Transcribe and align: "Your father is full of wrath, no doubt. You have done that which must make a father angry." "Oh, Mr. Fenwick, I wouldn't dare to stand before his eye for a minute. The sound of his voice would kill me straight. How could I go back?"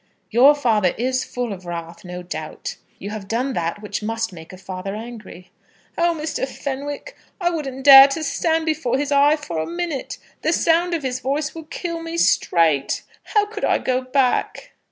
"Your 0.31 0.55
father 0.55 0.95
is 0.97 1.23
full 1.23 1.53
of 1.53 1.67
wrath, 1.67 2.03
no 2.03 2.23
doubt. 2.23 2.77
You 2.97 3.11
have 3.11 3.27
done 3.27 3.53
that 3.53 3.83
which 3.83 4.01
must 4.01 4.33
make 4.33 4.51
a 4.51 4.57
father 4.57 4.95
angry." 4.95 5.51
"Oh, 5.95 6.17
Mr. 6.19 6.47
Fenwick, 6.47 7.15
I 7.39 7.51
wouldn't 7.51 7.83
dare 7.85 8.07
to 8.07 8.23
stand 8.23 8.65
before 8.65 8.97
his 8.97 9.11
eye 9.11 9.35
for 9.35 9.59
a 9.59 9.67
minute. 9.67 10.17
The 10.41 10.53
sound 10.53 10.95
of 10.95 11.03
his 11.03 11.19
voice 11.19 11.53
would 11.53 11.69
kill 11.69 12.01
me 12.01 12.17
straight. 12.17 13.03
How 13.25 13.45
could 13.45 13.63
I 13.63 13.77
go 13.77 14.01
back?" 14.01 14.71